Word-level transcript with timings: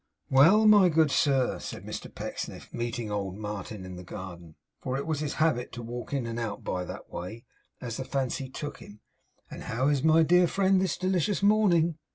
'Well, 0.31 0.65
my 0.65 0.89
good 0.89 1.11
sir,' 1.11 1.59
said 1.59 1.85
Mr 1.85 2.11
Pecksniff, 2.11 2.73
meeting 2.73 3.11
old 3.11 3.37
Martin 3.37 3.85
in 3.85 3.97
the 3.97 4.03
garden, 4.03 4.55
for 4.79 4.97
it 4.97 5.05
was 5.05 5.19
his 5.19 5.35
habit 5.35 5.71
to 5.73 5.83
walk 5.83 6.11
in 6.11 6.25
and 6.25 6.39
out 6.39 6.63
by 6.63 6.85
that 6.85 7.11
way, 7.11 7.45
as 7.79 7.97
the 7.97 8.03
fancy 8.03 8.49
took 8.49 8.79
him; 8.79 9.01
'and 9.51 9.65
how 9.65 9.89
is 9.89 10.01
my 10.01 10.23
dear 10.23 10.47
friend 10.47 10.81
this 10.81 10.97
delicious 10.97 11.43
morning? 11.43 11.99